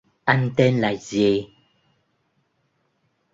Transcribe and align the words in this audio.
Anh 0.25 0.51
tên 0.55 0.79
là 0.81 0.95
gì 0.95 1.47